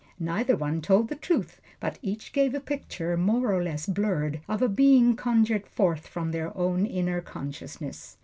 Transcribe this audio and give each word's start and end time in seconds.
Neither 0.19 0.55
one 0.57 0.81
told 0.81 1.09
the 1.09 1.15
truth; 1.15 1.61
but 1.79 1.99
each 2.01 2.33
gave 2.33 2.55
a 2.55 2.59
picture, 2.59 3.15
more 3.15 3.53
or 3.53 3.61
less 3.63 3.85
blurred, 3.85 4.41
of 4.47 4.63
a 4.63 4.67
being 4.67 5.15
conjured 5.15 5.67
forth 5.67 6.07
from 6.07 6.31
their 6.31 6.57
own 6.57 6.87
inner 6.87 7.21
consciousness. 7.21 8.17